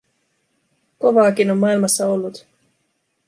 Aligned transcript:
Kovaakin 0.99 1.51
on 1.51 1.57
maailmassa 1.57 2.07
ollut. 2.07 2.45